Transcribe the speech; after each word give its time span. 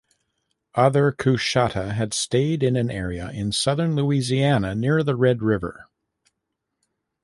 Other 0.73 1.11
Coushatta 1.11 1.91
had 1.93 2.15
stayed 2.15 2.63
in 2.63 2.75
an 2.75 2.89
area 2.89 3.29
in 3.29 3.51
southern 3.51 3.93
Louisiana 3.95 4.73
near 4.73 5.03
the 5.03 5.15
Red 5.15 5.43
River. 5.43 5.85